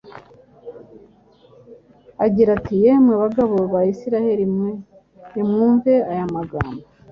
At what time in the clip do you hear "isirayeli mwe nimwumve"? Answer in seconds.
3.93-5.91